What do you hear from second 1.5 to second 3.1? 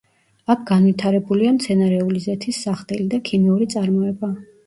მცენარეული ზეთის სახდელი